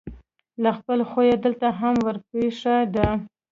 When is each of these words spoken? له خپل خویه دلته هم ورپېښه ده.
له 0.63 0.69
خپل 0.77 0.99
خویه 1.09 1.37
دلته 1.45 1.67
هم 1.79 1.95
ورپېښه 2.05 2.75
ده. 2.95 3.07